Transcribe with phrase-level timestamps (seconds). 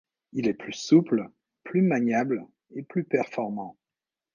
[0.31, 1.29] Il est plus souple,
[1.63, 3.77] plus maniable et plus performant.